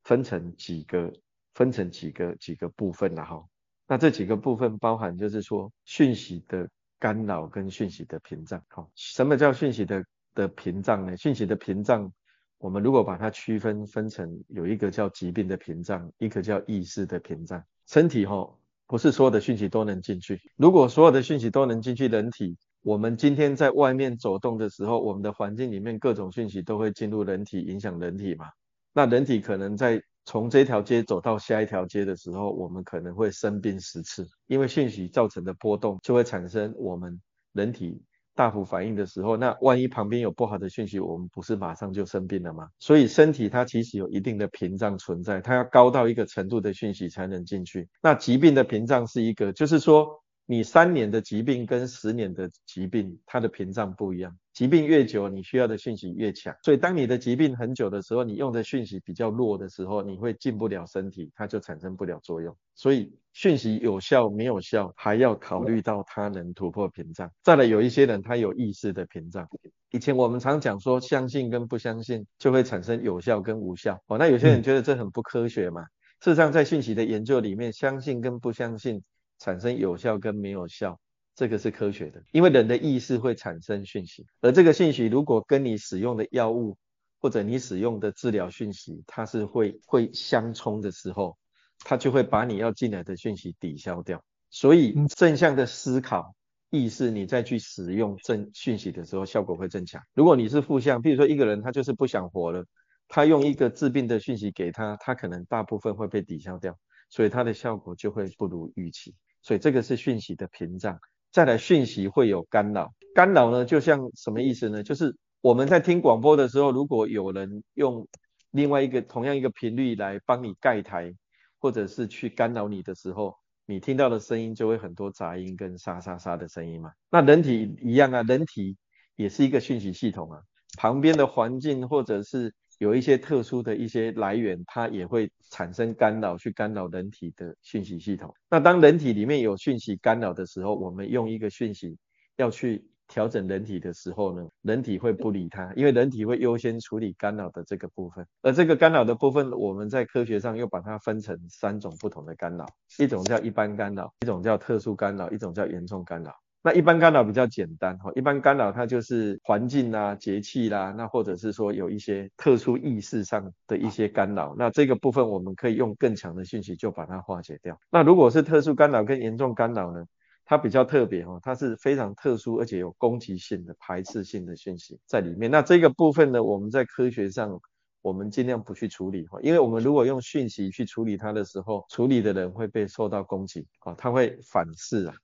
[0.05, 1.13] 分成几个，
[1.55, 3.45] 分成几个几个部分了哈。
[3.87, 6.69] 那这几个部分包含就是说讯息的
[6.99, 8.63] 干扰跟讯息的屏障。
[8.69, 11.17] 好，什么叫讯息的的屏障呢？
[11.17, 12.13] 讯息的屏障，
[12.59, 17.63] 我们如果把它区分分成有一个叫疾病的屏障，一个叫意识的屏障。
[17.87, 18.49] 身体哈，
[18.87, 20.41] 不是所有的讯息都能进去。
[20.57, 28.47] 如果所有的讯息都能进去人体，我们今天在外面走动的时候，我们的环境里面各种讯息都会进入人体，影响人体嘛。
[28.95, 37.21] 那人体可能在从这条街走到下一条街的时候，我们可能会生病十次，因为讯息造成的波动就会产生我们
[37.53, 38.03] 人体
[38.35, 42.67] 大幅反应的时候，那万一旁边有不好的讯息，我们不是马上就生病了吗？
[42.79, 47.87] 所以身体它其实有一定的屏障存在，它要高到一个程度的讯息才能进去。
[48.03, 50.09] 那疾病的屏障是一个，就是说。
[50.51, 54.37] 你三年的疾病跟十年的疾病，它的屏障不一样。
[54.53, 56.53] 疾病越久，你需要的讯息越强。
[56.65, 62.53] 所以当你的疾病很久的时候，你用的讯息比较弱的时候，你会进不了身体，它就产生不了作用。
[62.75, 67.31] 所以讯息有效没有效，还要考虑到它能突破屏障。
[67.45, 69.47] 再来，有一些人他有意识的屏障。
[69.93, 74.03] 以前我们常讲说，相信跟不相信就会产生有效跟无效。
[74.09, 75.85] 哦，那有些人觉得这很不科学嘛？
[76.19, 79.01] 事实上，在讯息的研究里面，相信跟不相信。
[79.41, 81.01] 产生有效跟没有效，
[81.35, 86.77] 这个是科学的，因为人的意识会产生讯息，而这个讯息如果跟你使用的药物
[87.19, 91.37] 或者你使用的治疗讯息，它是会会相冲的时候，
[91.81, 94.23] 它就会把你要进来的讯息抵消掉。
[94.51, 96.35] 所以正向的思考
[96.71, 100.03] 意识，你再去使用正讯息的时候，效果会增强。
[100.15, 102.65] 如果你是负向，比如说一个人他就是不想活了，
[103.09, 106.77] 他用一个治病的讯息给他，他可能大部分会被抵消掉，
[107.09, 109.15] 所以他的效果就会不如预期。
[109.43, 110.99] 所以这个是讯息的屏障，
[111.33, 114.83] 再来讯息会有干扰，干扰呢就像什么意思呢？
[114.83, 118.07] 就是我们在听广播的时候，如果有人用
[118.51, 121.15] 另外一个同样一个频率来帮你盖台，
[121.59, 123.35] 或者是去干扰你的时候，
[123.67, 126.91] 你听到的声音就会很多杂音跟沙沙沙的声音嘛。
[127.11, 128.77] 那人体一样啊，人体
[129.17, 130.41] 也是一个讯息系统啊，
[130.77, 132.55] 旁边的环境或者是。
[132.81, 138.35] 有一些特殊的一些来源，它也会产生干扰，去干扰人体的讯息系统。
[138.49, 141.95] 那当人体里面有讯息干扰的时候，我们用一个讯息
[142.37, 148.27] 要去调整人体的时候呢，人体会不理它，因为人体会优先处理干扰的这个部分。
[148.41, 152.65] 而这个干扰的部分，我们在科学上又把它分成三种不同的干扰，
[152.99, 156.33] 一种叫一般干扰，一种叫特殊干扰，一种叫严重干扰。
[156.63, 167.79] 那一般干扰比较简单哈，一般干扰它就是环境啦、节气啦，那或者是说有一些特殊意识上的一些干扰，那这个部分我们可以用更强的讯息就把它化解掉。
[167.91, 170.05] 那如果是特殊干扰跟严重干扰呢，
[170.45, 175.51] 它比较特别哈，它是非常特殊而且有攻击性的、排斥性的讯息在里面。
[175.51, 177.59] 那这个部分呢，我们在科学上
[178.03, 185.15] 我们尽量不去处理哈，因为我们如果用讯息去处理它的时候，处理的人会被受到攻击啊，它会反噬啊。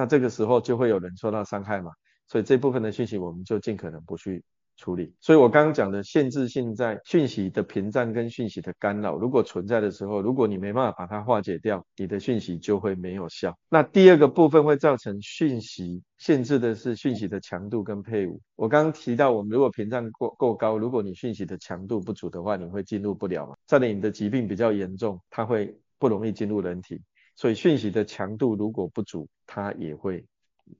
[0.00, 1.90] 那这个时候就会有人受到伤害嘛，
[2.26, 4.42] 所以这部分的讯息我们就尽可能不去
[4.78, 5.12] 处理。
[5.20, 13.54] 所以我刚刚讲的限制性在讯息的屏障跟讯息的干扰，如果存在的时候，如果你没办法把它化解掉，你的讯息就会没有效。
[13.68, 18.40] 那第二个部分会造成讯息限制的是讯息的强度跟配伍。
[18.56, 23.54] 我刚刚提到，我们如果屏障过够高，如果你讯息的强度不足的话，你会进入不了嘛。
[23.66, 27.02] 再来你的疾病比较严重，它会不容易进入人体。
[27.36, 30.24] 所以讯息的强度如果不足，它也会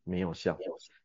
[0.05, 0.57] 没有效。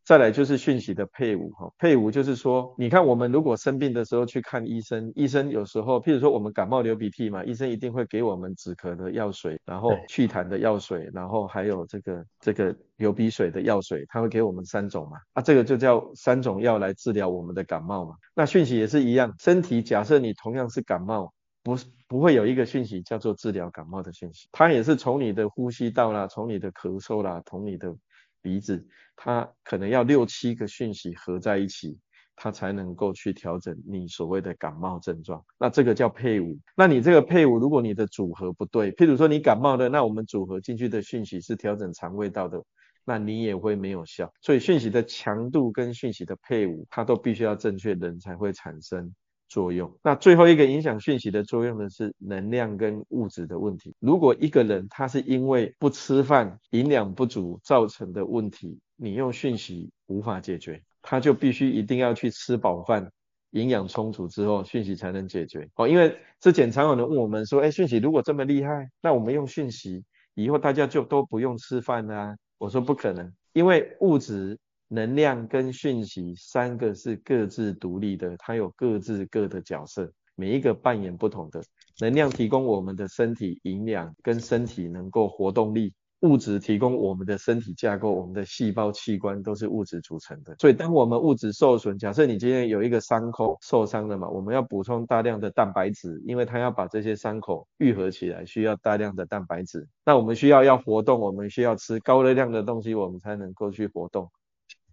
[0.03, 18.13] 再来就是讯息的配伍哈，配伍就是说，你看我们如果生病的时候去看医生，医生有时候，譬如说我们感冒流鼻涕嘛，医生一定会给我们止咳的药水，然后祛痰的药水，然后还有这个这个流鼻水的药水，他会给我们三种嘛，啊，这个就叫三种药来治疗我们的感冒嘛。
[18.35, 21.33] 那讯息也是一样，身体假设你同样是感冒。
[21.65, 21.75] 不
[22.07, 27.91] 不会有一个讯息叫做治疗感冒的讯息，它也是从你的呼吸道啦，从你的咳嗽啦，从你的
[28.39, 31.97] 鼻子，它可能要六七个讯息合在一起，
[32.35, 35.43] 它才能够去调整你所谓的感冒症状。
[35.57, 36.55] 那这个叫配伍。
[36.77, 42.63] 那你这个配伍，如果你的组合不对，譬如说你感冒的，那我们组合进去的讯息是调整肠胃道的，
[43.03, 44.31] 那你也会没有效。
[44.39, 49.15] 所以讯息的强度跟讯息的配伍，它都必须要正确，人才会产生。
[49.55, 49.89] 作用。
[50.03, 53.95] 那最后一个影响讯息的作用呢，是能量跟物质的问题。
[54.01, 63.09] 如果一个人他是因为不吃饭、营养不足造成的问题，你用讯息无法解决，他就必须一定要去吃饱饭、
[63.51, 65.69] 营养充足之后，讯息才能解决。
[65.75, 70.03] 哦，因为之前常有人问我们说，哎，讯息如果这么厉害，那我们用讯息
[70.33, 72.35] 以后大家就都不用吃饭啦？
[72.57, 73.31] 我说不可能。
[73.53, 81.61] 因为物质、能量跟讯息三个是各自独立的，它有各自各的角色，每一个扮演不同的。
[81.99, 85.93] 能量提供我们的身体营养跟身体能够活动力。
[86.21, 90.55] 物质提供我们的身体架构，我们的细胞器官都是物质组成的。
[90.57, 99.87] 所以，当我们物质受损，假设你今天有一个伤口受伤了嘛，我们要补充大量的蛋白质，因为它要把这些伤口愈合起来，需要大量的蛋白质。
[100.03, 104.27] 那我们需要要活动，我们需要吃高热量的东西，我们才能够去活动。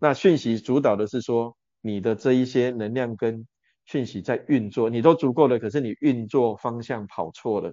[0.02, 3.46] 那讯息主导的是说，你的这一些能量跟
[3.84, 7.72] 讯息在运作，你都足够了，可是你运作方向跑错了。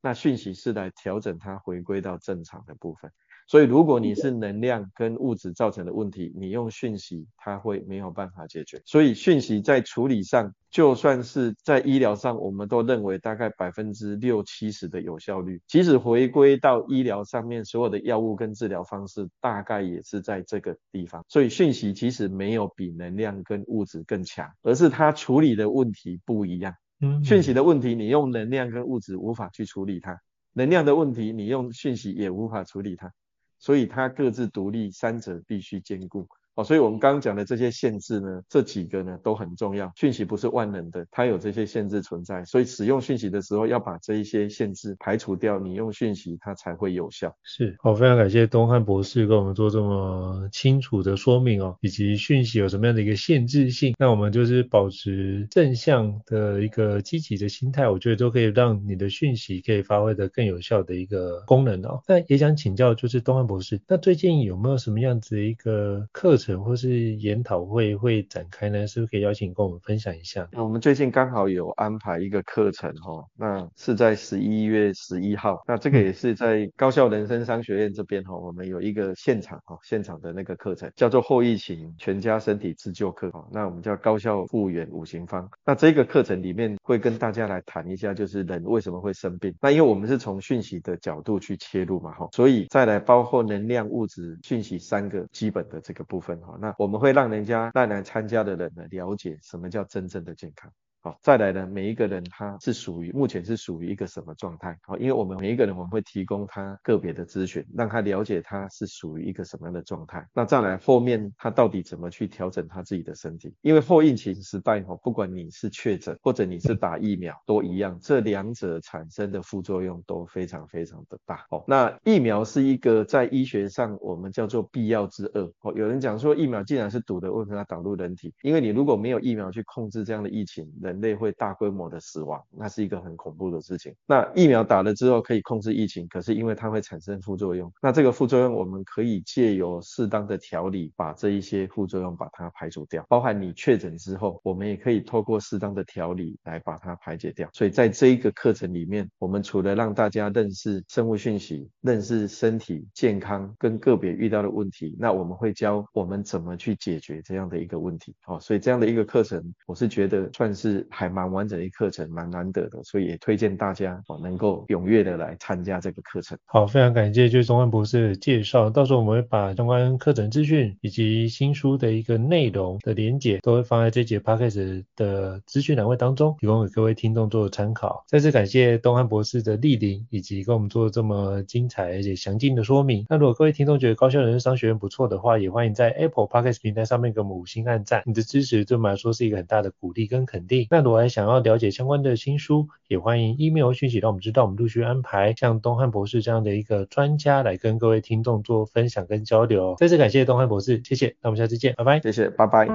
[0.00, 3.12] 那讯息是来调整它回归到正常的部分，
[3.46, 8.82] 所以如果你是能量跟物质造成的问题，你用讯息它会没有办法解决。
[8.84, 15.60] 所以讯息在处理上，就算是在医疗上，我们都认为大概百分之六七十的有效率。
[15.66, 21.24] 即使回归到医疗上面，所有的药物跟治疗方式大概也是在这个地方。
[21.28, 26.74] 所以讯息其实没有比能量跟物质更强，而是它处理的问题不一样。
[27.00, 30.14] 嗯，讯息的问题，你用能量跟物质无法去处理它；
[30.52, 33.12] 能量的问题，你用讯息也无法处理它，
[33.58, 36.28] 所以它各自独立，三者必须兼顾。
[36.56, 39.92] 哦，所以我们刚刚讲的这些限制呢，这几个呢都很重要。
[39.94, 47.30] 讯息不是万能的，它有这些限制存在，所以使用讯息的时候要把这一些限制排除掉，你用讯息它才会有效。
[47.42, 53.94] 是，好，非常感谢东汉博士跟我们做这么清楚的说明哦，以及讯息有什么样的一个限制性。
[53.98, 62.00] 那我们就是保持正向的一个积极的心态，我觉得都可以让你的讯息可以发挥的更有效的一个功能哦。
[62.08, 66.45] 那也想请教，就是东汉博士，那最近有没有什么样子的一个课程？
[66.54, 68.86] 或是研讨会会展开呢？
[68.86, 70.46] 是不是可以邀请跟我们分享一下？
[70.52, 85.48] 那我们最近刚好有安排一个课程哈，那是在十一月十一号，那这个也是在高校人生商学院这边哈，我们有一个现场哈，现场的那个课程叫做后疫情全家身体自救课哈，那我们叫高校复原五行方。
[85.64, 89.54] 那这个课程里面会跟大家来谈一下，就是人为什么会生病？
[89.60, 96.35] 那因为我们是从讯息的角度去切入嘛哈，所以再来包括能量、物质、讯息三个基本的这个部分。
[96.42, 100.70] 好，那我们会让人家带来参加的人呢，了解什么叫真正的健康。
[101.06, 104.76] 好，再来呢，每一个人他是属于目前是属于一个什么状态？
[104.82, 110.26] 好，因为我们每一个人我们会提供他个别的咨询，让他了解他是属于一个什么样的状态。
[110.34, 113.54] 那再来后面他到底怎么去调整他自己的身体？
[113.62, 121.46] 因为后疫情时代哈，不管你是确诊或者你是打疫苗都一样，这两者产生的副作用都非常非常的大。
[121.50, 125.52] 哦，那疫苗是一个在医学上我们叫做必要之恶。
[125.60, 128.34] 哦，有人讲说疫苗既然是毒的，为什么要导入人体？
[128.42, 130.95] 因为你如果没有疫苗去控制这样的疫情，人。
[130.96, 133.94] 人类会大规模的死亡，那是一个很恐怖的事情。
[134.06, 143.04] 那疫苗打了之后可以控制疫情，可是因为它会产生副作用，那这个副作用我们可以借由适当的调理，把这一些副作用把它排除掉。
[143.10, 147.46] 包含你确诊之后，我们也可以透过适当的调理来把它排解掉。
[147.52, 158.14] 所以在这一个课程里面，我们除了让大家认识生物讯息、认识身体健康跟个别遇到的问题，那我们会教我们怎么去解决这样的一个问题。
[158.26, 160.85] 哦，所以这样的一个课程，我是觉得算是。
[160.90, 166.36] 还蛮完整的一课程，蛮难得的，所以也推荐大家哦能够踊跃的来参加这个课程。
[166.46, 178.04] 好，非常感谢就是东汉博士的介绍，到时候我们会把相关课程资讯以及新书的一个内容的连结都会放在这节 podcast 的资讯栏位当中，提供给各位听众做参考。
[178.06, 183.04] 再次感谢东汉博士的莅临以及跟我们做这么精彩而且详尽的说明。
[183.08, 190.65] 那如果各位听众觉得高校人商学院不错的话，也欢迎在 Apple Podcast 平台上面给我们五星按赞，你的支持对我们来说是一个很大的鼓励跟肯定。
[190.70, 199.74] 那如果还想要了解相关的新书，也欢迎 email 讯息让我们知道，我们陆续安排像东汉博士这样的一个专家来跟各位听众做分享跟交流。
[199.78, 202.00] 再次感谢东汉博士，谢谢，那我们下次见，拜拜。
[202.00, 202.66] 谢谢，拜拜。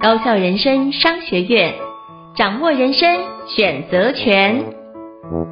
[0.00, 1.74] 高校人生商学院，
[2.36, 3.08] 掌握人生
[3.46, 5.51] 选择权。